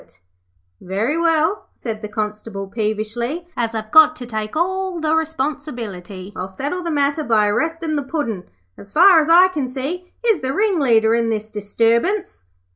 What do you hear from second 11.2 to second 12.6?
this disturbance.'